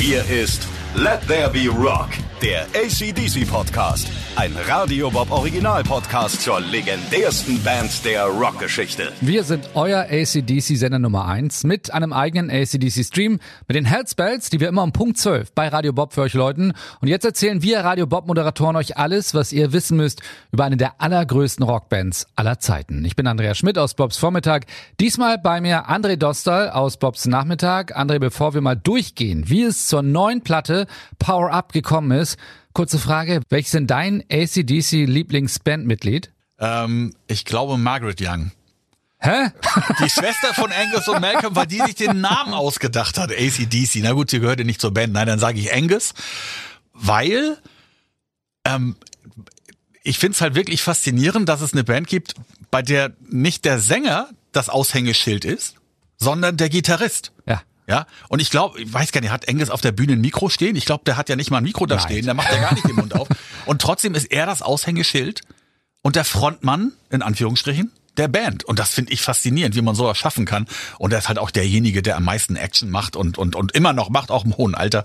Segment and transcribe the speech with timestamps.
[0.00, 2.08] Hier ist Let There Be Rock,
[2.42, 4.08] der ACDC Podcast.
[4.34, 9.12] Ein Radio Bob Original Podcast zur legendärsten Band der Rockgeschichte.
[9.20, 14.68] Wir sind euer ACDC-Sender Nummer 1 mit einem eigenen ACDC-Stream mit den Healthspells, die wir
[14.68, 16.72] immer um Punkt 12 bei Radio Bob für euch läuten.
[17.02, 20.98] Und jetzt erzählen wir Radio Bob-Moderatoren euch alles, was ihr wissen müsst über eine der
[21.02, 23.04] allergrößten Rockbands aller Zeiten.
[23.04, 24.64] Ich bin Andrea Schmidt aus Bobs Vormittag.
[24.98, 27.98] Diesmal bei mir André Dostal aus Bobs Nachmittag.
[27.98, 30.86] André, bevor wir mal durchgehen, wie es zur neuen Platte
[31.18, 32.29] Power Up gekommen ist,
[32.72, 36.30] kurze Frage, welches sind dein ACDC-Lieblingsbandmitglied?
[36.58, 38.52] Ähm, ich glaube Margaret Young.
[39.18, 39.50] Hä?
[40.02, 43.96] Die Schwester von Angus und Malcolm, weil die sich den Namen ausgedacht hat, ACDC.
[43.96, 45.12] Na gut, sie gehörte nicht zur Band.
[45.12, 46.14] Nein, dann sage ich Angus,
[46.94, 47.58] weil
[48.64, 48.96] ähm,
[50.02, 52.34] ich finde es halt wirklich faszinierend, dass es eine Band gibt,
[52.70, 55.76] bei der nicht der Sänger das Aushängeschild ist,
[56.16, 57.32] sondern der Gitarrist.
[57.46, 57.62] Ja.
[57.90, 60.48] Ja, und ich glaube, ich weiß gar nicht, hat Angus auf der Bühne ein Mikro
[60.48, 60.76] stehen?
[60.76, 62.04] Ich glaube, der hat ja nicht mal ein Mikro da Nein.
[62.04, 63.26] stehen, der macht ja gar nicht den Mund auf.
[63.66, 65.40] Und trotzdem ist er das Aushängeschild
[66.02, 68.62] und der Frontmann, in Anführungsstrichen, der Band.
[68.62, 70.68] Und das finde ich faszinierend, wie man sowas schaffen kann.
[70.98, 73.92] Und er ist halt auch derjenige, der am meisten Action macht und, und, und immer
[73.92, 75.04] noch macht, auch im hohen Alter.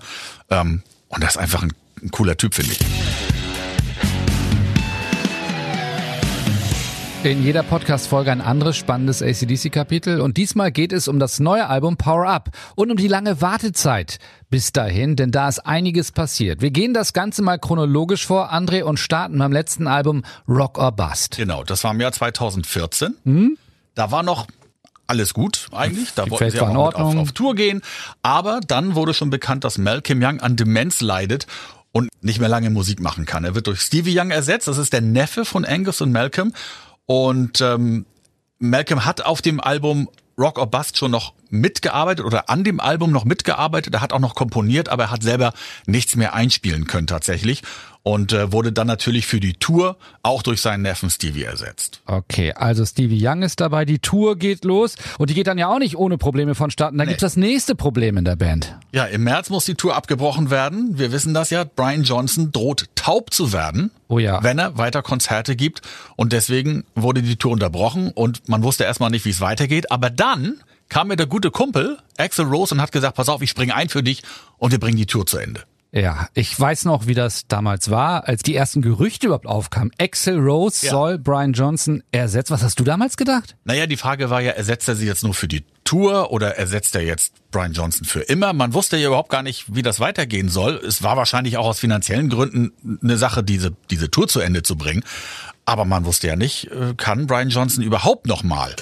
[0.52, 2.80] Ähm, und das ist einfach ein, ein cooler Typ, finde ich.
[7.26, 11.98] In jeder Podcast-Folge ein anderes spannendes ACDC-Kapitel und diesmal geht es um das neue Album
[11.98, 14.20] Power Up und um die lange Wartezeit
[14.52, 16.62] bis dahin, denn da ist einiges passiert.
[16.62, 20.92] Wir gehen das Ganze mal chronologisch vor, André, und starten beim letzten Album Rock or
[20.92, 21.38] Bust.
[21.38, 23.58] Genau, das war im Jahr 2014.
[23.96, 24.46] Da war noch
[25.08, 26.14] alles gut eigentlich.
[26.14, 27.82] Da Die wollten Welt sie auch auf, auf Tour gehen.
[28.22, 31.48] Aber dann wurde schon bekannt, dass Malcolm Young an Demenz leidet
[31.92, 33.46] und nicht mehr lange Musik machen kann.
[33.46, 34.68] Er wird durch Stevie Young ersetzt.
[34.68, 36.54] Das ist der Neffe von Angus und Malcolm.
[37.06, 38.06] Und ähm,
[38.60, 43.12] Malcolm hat auf dem Album Rock or Bust schon noch mitgearbeitet oder an dem Album
[43.12, 43.94] noch mitgearbeitet.
[43.94, 45.54] Er hat auch noch komponiert, aber er hat selber
[45.86, 47.64] nichts mehr einspielen können tatsächlich
[48.08, 52.02] und äh, wurde dann natürlich für die Tour auch durch seinen Neffen Stevie ersetzt.
[52.06, 55.70] Okay, also Stevie Young ist dabei, die Tour geht los und die geht dann ja
[55.70, 57.00] auch nicht ohne Probleme vonstatten.
[57.00, 58.76] Da gibt's das nächste Problem in der Band.
[58.92, 61.00] Ja, im März muss die Tour abgebrochen werden.
[61.00, 61.64] Wir wissen das ja.
[61.64, 64.44] Brian Johnson droht taub zu werden, Oh ja.
[64.44, 65.82] wenn er weiter Konzerte gibt.
[66.16, 69.90] Und deswegen wurde die Tour unterbrochen und man wusste erstmal nicht, wie es weitergeht.
[69.92, 73.50] Aber dann kam mir der gute Kumpel Axel Rose und hat gesagt, pass auf, ich
[73.50, 74.22] springe ein für dich
[74.60, 75.64] und wir bringen die Tour zu Ende.
[75.96, 79.92] Ja, ich weiß noch, wie das damals war, als die ersten Gerüchte überhaupt aufkamen.
[79.98, 80.92] Axel Rose Ja.
[80.92, 82.54] soll Brian Johnson ersetzen.
[82.54, 83.56] Was hast du damals gedacht?
[83.64, 86.96] Naja, die Frage war ja, ersetzt er sie jetzt nur für die Tour oder ersetzt
[86.96, 88.52] er jetzt Brian Johnson für immer?
[88.52, 90.82] Man wusste ja überhaupt gar nicht, wie das weitergehen soll.
[90.86, 94.76] Es war wahrscheinlich auch aus finanziellen Gründen eine Sache, diese, diese Tour zu Ende zu
[94.76, 95.04] bringen.
[95.64, 98.76] Aber man wusste ja nicht, äh, kann Brian Johnson überhaupt noch mal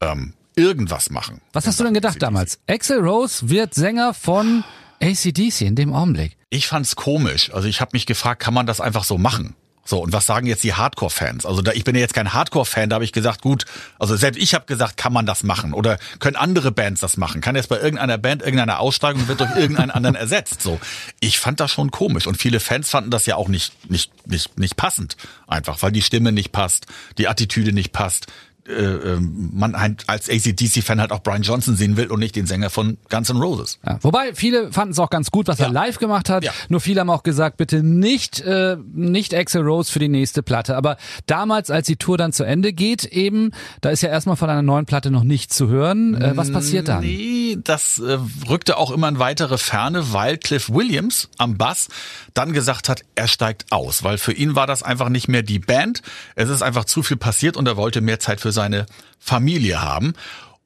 [0.00, 1.42] ähm, irgendwas machen?
[1.52, 2.58] Was hast du denn gedacht damals?
[2.66, 4.64] Axel Rose wird Sänger von
[5.00, 6.36] ACDC in dem Augenblick.
[6.50, 7.52] Ich fand's komisch.
[7.52, 9.54] Also ich habe mich gefragt, kann man das einfach so machen?
[9.86, 11.46] So, und was sagen jetzt die Hardcore-Fans?
[11.46, 13.66] Also da, ich bin ja jetzt kein Hardcore-Fan, da habe ich gesagt, gut,
[14.00, 15.72] also selbst ich habe gesagt, kann man das machen?
[15.72, 17.40] Oder können andere Bands das machen?
[17.40, 20.60] Kann jetzt bei irgendeiner Band irgendeine aussteigen und wird durch irgendeinen anderen ersetzt?
[20.60, 20.80] So,
[21.20, 22.26] ich fand das schon komisch.
[22.26, 25.16] Und viele Fans fanden das ja auch nicht, nicht, nicht, nicht passend.
[25.46, 26.86] Einfach, weil die Stimme nicht passt,
[27.16, 28.26] die Attitüde nicht passt.
[28.68, 32.46] Äh, ähm, man halt als ACDC-Fan halt auch Brian Johnson sehen will und nicht den
[32.46, 33.78] Sänger von Guns N' Roses.
[33.86, 35.72] Ja, wobei viele fanden es auch ganz gut, was er Ja.
[35.72, 36.44] live gemacht hat.
[36.44, 36.52] Ja.
[36.68, 40.76] Nur viele haben auch gesagt, bitte nicht äh, nicht Axel Rose für die nächste Platte.
[40.76, 44.50] Aber damals, als die Tour dann zu Ende geht, eben, da ist ja erstmal von
[44.50, 46.14] einer neuen Platte noch nichts zu hören.
[46.20, 47.00] Äh, was passiert dann?
[47.02, 48.18] Nee, das äh,
[48.48, 51.88] rückte auch immer in weitere Ferne, weil Cliff Williams am Bass
[52.34, 55.58] dann gesagt hat, er steigt aus, weil für ihn war das einfach nicht mehr die
[55.58, 56.02] Band.
[56.34, 58.86] Es ist einfach zu viel passiert und er wollte mehr Zeit für seine
[59.20, 60.14] Familie haben.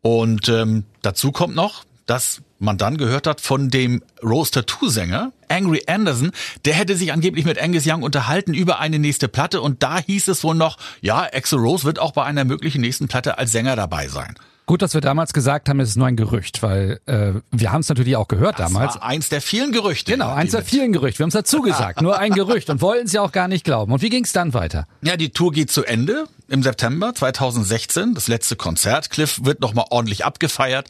[0.01, 5.83] Und ähm, dazu kommt noch, dass man dann gehört hat von dem Rose Tattoo-Sänger Angry
[5.87, 6.31] Anderson,
[6.65, 10.29] der hätte sich angeblich mit Angus Young unterhalten über eine nächste Platte und da hieß
[10.29, 13.77] es wohl noch, ja, Axel Rose wird auch bei einer möglichen nächsten Platte als Sänger
[13.77, 14.37] dabei sein.
[14.71, 17.81] Gut, dass wir damals gesagt haben, es ist nur ein Gerücht, weil äh, wir haben
[17.81, 18.95] es natürlich auch gehört damals.
[18.95, 20.13] Das war eins der vielen Gerüchte.
[20.13, 21.19] Genau, eins der vielen Gerüchte.
[21.19, 23.65] Wir haben es dazu gesagt, nur ein Gerücht und wollten es ja auch gar nicht
[23.65, 23.91] glauben.
[23.93, 24.87] Und wie ging es dann weiter?
[25.03, 29.11] Ja, die Tour geht zu Ende im September 2016, das letzte Konzert.
[29.11, 30.89] Cliff wird nochmal ordentlich abgefeiert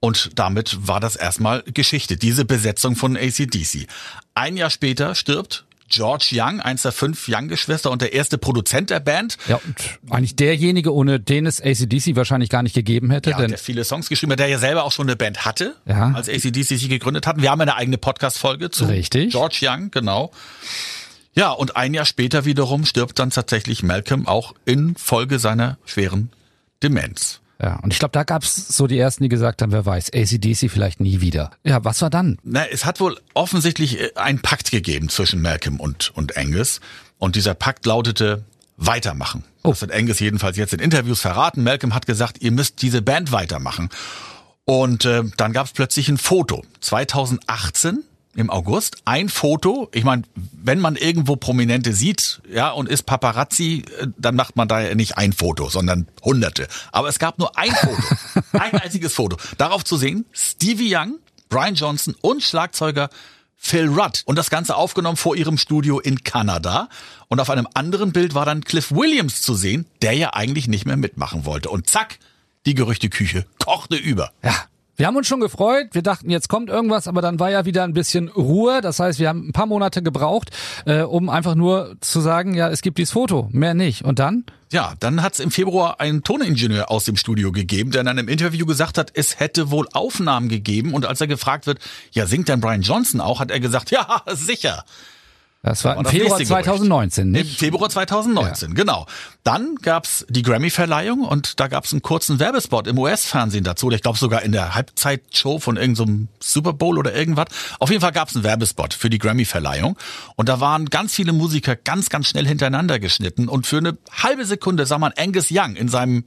[0.00, 3.86] und damit war das erstmal Geschichte, diese Besetzung von ACDC.
[4.34, 9.00] Ein Jahr später stirbt George Young, eins der fünf Young-Geschwister und der erste Produzent der
[9.00, 9.36] Band.
[9.48, 9.76] Ja, und
[10.10, 13.30] eigentlich derjenige, ohne den es ACDC wahrscheinlich gar nicht gegeben hätte.
[13.30, 15.76] Ja, denn der viele Songs geschrieben hat, der ja selber auch schon eine Band hatte,
[15.84, 16.12] Ja.
[16.12, 17.42] als ACDC sich gegründet hatten.
[17.42, 19.32] Wir haben eine eigene Podcast-Folge zu Richtig.
[19.32, 20.32] George Young, genau.
[21.34, 26.30] Ja, und ein Jahr später wiederum stirbt dann tatsächlich Malcolm auch in Folge seiner schweren
[26.82, 27.40] Demenz.
[27.62, 30.68] Ja, und ich glaube, da gab's so die ersten, die gesagt haben, wer weiß, ACDC
[30.68, 31.52] vielleicht nie wieder.
[31.62, 32.38] Ja, was war dann?
[32.42, 36.80] Na, es hat wohl offensichtlich äh, einen Pakt gegeben zwischen Malcolm und, und Angus.
[37.18, 38.44] Und dieser Pakt lautete,
[38.76, 39.44] weitermachen.
[39.62, 39.70] Oh.
[39.70, 41.62] Das hat Angus jedenfalls jetzt in Interviews verraten.
[41.62, 43.90] Malcolm hat gesagt, ihr müsst diese Band weitermachen.
[44.64, 46.64] Und äh, dann gab's plötzlich ein Foto.
[46.80, 48.02] 2018
[48.34, 49.88] im August ein Foto.
[49.92, 54.68] Ich meine, wenn man irgendwo Prominente sieht, ja, und ist Paparazzi, äh, dann macht man
[54.68, 56.68] da ja nicht ein Foto, sondern hunderte.
[56.92, 58.02] Aber es gab nur ein Foto,
[58.52, 59.36] ein einziges Foto.
[59.58, 61.18] Darauf zu sehen, Stevie Young,
[61.48, 63.10] Brian Johnson und Schlagzeuger
[63.56, 64.22] Phil Rudd.
[64.24, 66.88] Und das Ganze aufgenommen vor ihrem Studio in Kanada.
[67.28, 70.84] Und auf einem anderen Bild war dann Cliff Williams zu sehen, der ja eigentlich nicht
[70.84, 71.70] mehr mitmachen wollte.
[71.70, 72.18] Und zack,
[72.66, 74.32] die Gerüchteküche kochte über.
[74.42, 74.54] Ja,
[74.96, 75.88] wir haben uns schon gefreut.
[75.92, 78.80] Wir dachten, jetzt kommt irgendwas, aber dann war ja wieder ein bisschen Ruhe.
[78.82, 80.50] Das heißt, wir haben ein paar Monate gebraucht,
[80.84, 84.04] äh, um einfach nur zu sagen, ja, es gibt dieses Foto, mehr nicht.
[84.04, 84.44] Und dann?
[84.70, 88.28] Ja, dann hat es im Februar einen Toningenieur aus dem Studio gegeben, der in einem
[88.28, 90.94] Interview gesagt hat, es hätte wohl Aufnahmen gegeben.
[90.94, 91.78] Und als er gefragt wird,
[92.12, 94.84] ja, singt denn Brian Johnson auch, hat er gesagt, ja, sicher.
[95.64, 97.52] Das war, im Februar 2019, nicht?
[97.52, 98.74] Im Februar 2019, ja.
[98.74, 99.06] genau.
[99.44, 103.88] Dann gab's die Grammy-Verleihung und da gab's einen kurzen Werbespot im US-Fernsehen dazu.
[103.92, 107.46] Ich glaube sogar in der Halbzeitshow von irgendeinem so Super Bowl oder irgendwas.
[107.78, 109.96] Auf jeden Fall gab's einen Werbespot für die Grammy-Verleihung.
[110.34, 113.48] Und da waren ganz viele Musiker ganz, ganz schnell hintereinander geschnitten.
[113.48, 116.24] Und für eine halbe Sekunde sah man Angus Young in seinem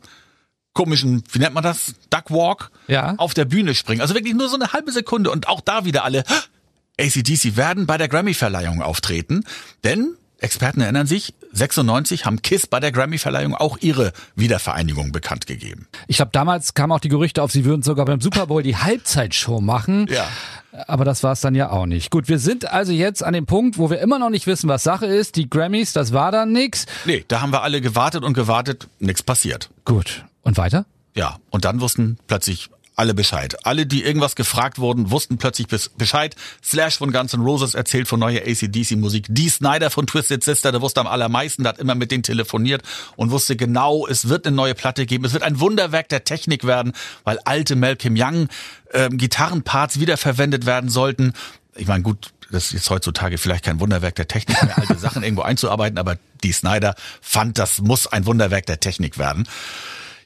[0.73, 1.95] komischen, wie nennt man das?
[2.09, 3.15] Duck Walk ja.
[3.17, 3.99] auf der Bühne springen.
[3.99, 6.23] Also wirklich nur so eine halbe Sekunde und auch da wieder alle,
[6.99, 9.43] ACDC werden bei der Grammy-Verleihung auftreten,
[9.83, 15.87] denn Experten erinnern sich, 96 haben KISS bei der Grammy-Verleihung auch ihre Wiedervereinigung bekannt gegeben.
[16.07, 18.75] Ich glaube, damals kamen auch die Gerüchte auf, sie würden sogar beim Super Bowl die
[18.75, 20.07] Halbzeitshow machen.
[20.09, 20.27] Ja.
[20.87, 22.11] Aber das war es dann ja auch nicht.
[22.11, 24.83] Gut, wir sind also jetzt an dem Punkt, wo wir immer noch nicht wissen, was
[24.83, 25.37] Sache ist.
[25.37, 26.85] Die Grammys, das war dann nix.
[27.05, 29.69] Nee, da haben wir alle gewartet und gewartet, nichts passiert.
[29.85, 30.25] Gut.
[30.41, 30.85] Und weiter?
[31.15, 33.65] Ja, und dann wussten plötzlich alle Bescheid.
[33.65, 36.35] Alle, die irgendwas gefragt wurden, wussten plötzlich Bescheid.
[36.63, 39.27] Slash von Guns N' Roses erzählt von neuer ACDC-Musik.
[39.29, 42.83] Dee Snyder von Twisted Sister, der wusste am allermeisten, der hat immer mit denen telefoniert
[43.15, 45.25] und wusste genau, es wird eine neue Platte geben.
[45.25, 46.93] Es wird ein Wunderwerk der Technik werden,
[47.23, 48.47] weil alte Malcolm Young
[48.91, 51.33] äh, Gitarrenparts wiederverwendet werden sollten.
[51.75, 55.23] Ich meine, gut, das ist jetzt heutzutage vielleicht kein Wunderwerk der Technik mehr, alte Sachen
[55.23, 59.47] irgendwo einzuarbeiten, aber Dee Snyder fand, das muss ein Wunderwerk der Technik werden.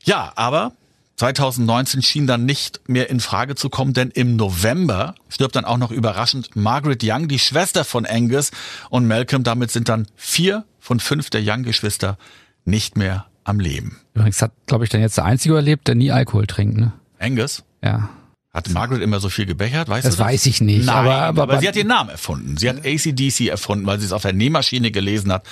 [0.04, 0.74] Ja, aber
[1.20, 5.78] 2019 schien dann nicht mehr in Frage zu kommen, denn im November stirbt dann auch
[5.78, 8.52] noch überraschend Margaret Young, die Schwester von Angus
[8.90, 9.44] und Malcolm.
[9.44, 12.18] Damit sind dann vier von fünf der Young-Geschwister
[12.64, 14.00] nicht mehr am Leben.
[14.14, 16.94] Übrigens hat, glaube ich, dann jetzt der Einzige überlebt, der nie Alkohol trinkt, ne?
[17.20, 17.64] Angus?
[17.84, 18.10] Ja.
[18.54, 19.90] Hat Margaret immer so viel gebechert?
[19.90, 20.86] Weißt das, du das weiß ich nicht.
[20.86, 22.56] Nein, aber, aber, aber sie hat den Namen erfunden.
[22.56, 25.46] Sie hat ACDC erfunden, weil sie es auf der Nähmaschine gelesen hat.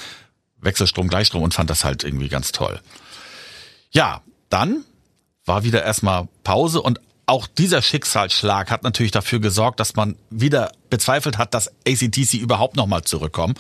[0.61, 2.79] Wechselstrom, Gleichstrom und fand das halt irgendwie ganz toll.
[3.91, 4.85] Ja, dann
[5.47, 10.71] war wieder erstmal Pause und auch dieser Schicksalsschlag hat natürlich dafür gesorgt, dass man wieder
[10.89, 13.55] bezweifelt hat, dass ACDC überhaupt nochmal zurückkommen.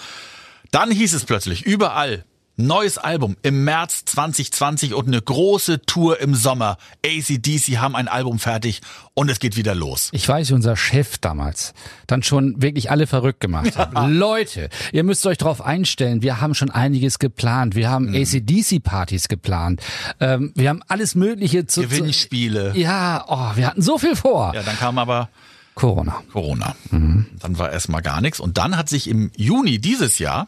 [0.71, 2.23] Dann hieß es plötzlich überall,
[2.59, 6.79] Neues Album im März 2020 und eine große Tour im Sommer.
[7.05, 8.81] ACDC haben ein Album fertig
[9.13, 10.09] und es geht wieder los.
[10.11, 11.75] Ich weiß, unser Chef damals
[12.07, 13.91] dann schon wirklich alle verrückt gemacht ja.
[13.91, 14.09] hat.
[14.09, 17.75] Leute, ihr müsst euch darauf einstellen, wir haben schon einiges geplant.
[17.75, 18.15] Wir haben mhm.
[18.15, 19.79] ACDC-Partys geplant.
[20.19, 21.81] Ähm, wir haben alles Mögliche zu...
[21.81, 22.73] Gewinnspiele.
[22.73, 24.55] Zu, ja, oh, wir hatten so viel vor.
[24.55, 25.29] Ja, dann kam aber...
[25.75, 26.23] Corona.
[26.33, 26.75] Corona.
[26.89, 27.27] Mhm.
[27.39, 28.39] Dann war erstmal gar nichts.
[28.39, 30.47] Und dann hat sich im Juni dieses Jahr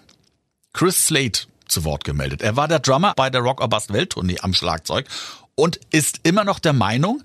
[0.73, 2.41] Chris Slade zu Wort gemeldet.
[2.41, 5.07] Er war der Drummer bei der Rock or Bust Welttournee am Schlagzeug
[5.55, 7.23] und ist immer noch der Meinung,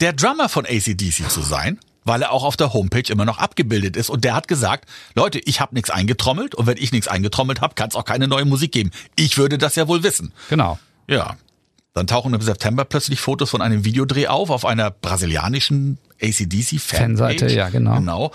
[0.00, 3.96] der Drummer von ACDC zu sein, weil er auch auf der Homepage immer noch abgebildet
[3.96, 4.10] ist.
[4.10, 7.74] Und der hat gesagt, Leute, ich habe nichts eingetrommelt und wenn ich nichts eingetrommelt habe,
[7.74, 8.90] kann es auch keine neue Musik geben.
[9.16, 10.32] Ich würde das ja wohl wissen.
[10.48, 10.78] Genau.
[11.08, 11.36] Ja.
[11.94, 16.96] Dann tauchen im September plötzlich Fotos von einem Videodreh auf, auf einer brasilianischen ACDC-Fanseite.
[16.96, 17.96] Fanseite, ja, genau.
[17.96, 18.32] Genau.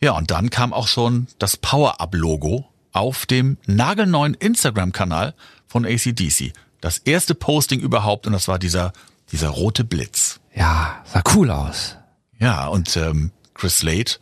[0.00, 5.34] Ja, und dann kam auch schon das Power-Up-Logo auf dem nagelneuen Instagram-Kanal
[5.66, 6.54] von ACDC.
[6.80, 8.92] Das erste Posting überhaupt und das war dieser,
[9.32, 10.40] dieser rote Blitz.
[10.54, 11.96] Ja, sah cool aus.
[12.38, 14.12] Ja, und ähm, Chris Slade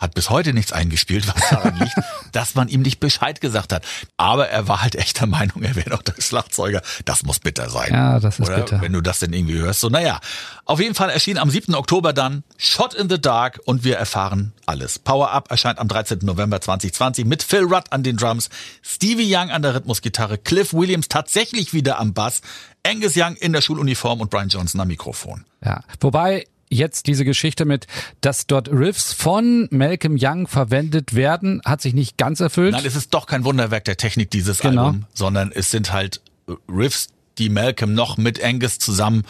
[0.00, 1.94] hat bis heute nichts eingespielt, was daran liegt,
[2.32, 3.84] dass man ihm nicht Bescheid gesagt hat.
[4.16, 6.80] Aber er war halt echt der Meinung, er wäre doch der Schlagzeuger.
[7.04, 7.92] Das muss bitter sein.
[7.92, 8.80] Ja, das ist Oder bitter.
[8.80, 9.80] Wenn du das denn irgendwie hörst.
[9.80, 10.18] So, naja.
[10.64, 11.74] Auf jeden Fall erschien am 7.
[11.74, 14.98] Oktober dann Shot in the Dark und wir erfahren alles.
[14.98, 16.20] Power Up erscheint am 13.
[16.22, 18.48] November 2020 mit Phil Rudd an den Drums,
[18.82, 22.40] Stevie Young an der Rhythmusgitarre, Cliff Williams tatsächlich wieder am Bass,
[22.86, 25.44] Angus Young in der Schuluniform und Brian Johnson am Mikrofon.
[25.64, 27.86] Ja, wobei jetzt diese Geschichte mit,
[28.20, 32.72] dass dort Riffs von Malcolm Young verwendet werden, hat sich nicht ganz erfüllt.
[32.72, 34.86] Nein, es ist doch kein Wunderwerk der Technik, dieses genau.
[34.86, 36.22] Album, sondern es sind halt
[36.68, 37.08] Riffs,
[37.38, 39.24] die Malcolm noch mit Angus zusammen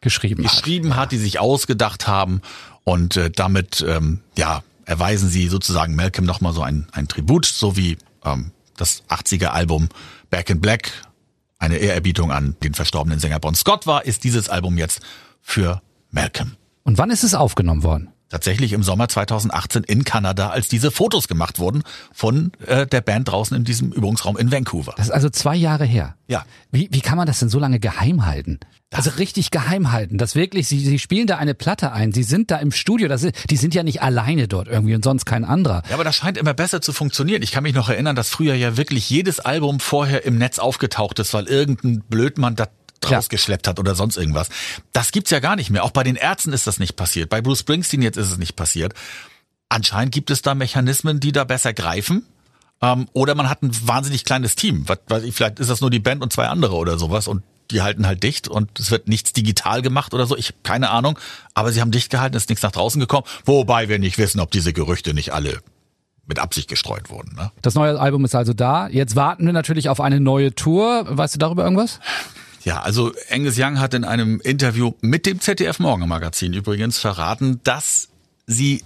[0.00, 2.42] geschrieben, geschrieben hat, hat, die sich ausgedacht haben
[2.84, 7.76] und äh, damit ähm, ja erweisen sie sozusagen Malcolm nochmal so ein, ein Tribut, so
[7.76, 9.88] wie ähm, das 80er Album
[10.30, 10.90] Back in Black
[11.58, 15.00] eine Ehrerbietung an den verstorbenen Sänger Bon Scott war, ist dieses Album jetzt
[15.42, 16.56] für Malcolm.
[16.90, 18.08] Und wann ist es aufgenommen worden?
[18.30, 23.28] Tatsächlich im Sommer 2018 in Kanada, als diese Fotos gemacht wurden von äh, der Band
[23.28, 24.94] draußen in diesem Übungsraum in Vancouver.
[24.96, 26.16] Das ist also zwei Jahre her.
[26.26, 26.44] Ja.
[26.72, 28.58] Wie, wie kann man das denn so lange geheim halten?
[28.92, 30.18] Also richtig geheim halten.
[30.18, 33.22] Das wirklich, sie, sie spielen da eine Platte ein, sie sind da im Studio, das
[33.22, 35.84] ist, die sind ja nicht alleine dort irgendwie und sonst kein anderer.
[35.88, 37.42] Ja, aber das scheint immer besser zu funktionieren.
[37.42, 41.20] Ich kann mich noch erinnern, dass früher ja wirklich jedes Album vorher im Netz aufgetaucht
[41.20, 42.66] ist, weil irgendein Blödmann da
[43.08, 44.48] rausgeschleppt hat oder sonst irgendwas.
[44.92, 45.84] Das gibt's ja gar nicht mehr.
[45.84, 47.30] Auch bei den Ärzten ist das nicht passiert.
[47.30, 48.94] Bei Bruce Springsteen jetzt ist es nicht passiert.
[49.68, 52.26] Anscheinend gibt es da Mechanismen, die da besser greifen.
[52.82, 54.88] Ähm, oder man hat ein wahnsinnig kleines Team.
[54.88, 57.82] Was, was, vielleicht ist das nur die Band und zwei andere oder sowas und die
[57.82, 60.36] halten halt dicht und es wird nichts digital gemacht oder so.
[60.36, 61.18] Ich habe keine Ahnung,
[61.54, 63.26] aber sie haben dicht gehalten, ist nichts nach draußen gekommen.
[63.44, 65.60] Wobei wir nicht wissen, ob diese Gerüchte nicht alle
[66.26, 67.34] mit Absicht gestreut wurden.
[67.36, 67.50] Ne?
[67.62, 68.88] Das neue Album ist also da.
[68.88, 71.04] Jetzt warten wir natürlich auf eine neue Tour.
[71.08, 72.00] Weißt du darüber irgendwas?
[72.62, 78.08] Ja, also Angus Young hat in einem Interview mit dem ZDF Morgenmagazin übrigens verraten, dass
[78.46, 78.82] sie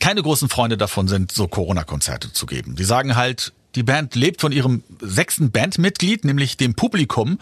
[0.00, 2.74] keine großen Freunde davon sind, so Corona-Konzerte zu geben.
[2.74, 7.38] Die sagen halt, die Band lebt von ihrem sechsten Bandmitglied, nämlich dem Publikum.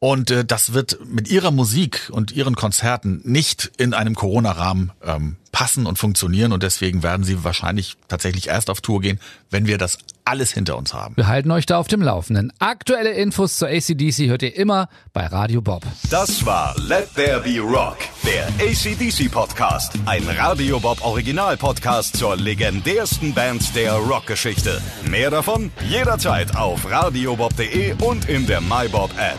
[0.00, 5.36] Und äh, das wird mit ihrer Musik und ihren Konzerten nicht in einem Corona-Rahmen ähm,
[5.52, 6.52] passen und funktionieren.
[6.52, 10.78] Und deswegen werden sie wahrscheinlich tatsächlich erst auf Tour gehen, wenn wir das alles hinter
[10.78, 11.16] uns haben.
[11.16, 12.52] Wir halten euch da auf dem Laufenden.
[12.60, 15.82] Aktuelle Infos zur ACDC hört ihr immer bei Radio Bob.
[16.08, 19.94] Das war Let There Be Rock, der ACDC Podcast.
[20.06, 24.80] Ein Radio Bob Original Podcast zur legendärsten Band der Rockgeschichte.
[25.08, 29.38] Mehr davon jederzeit auf radiobob.de und in der MyBob App.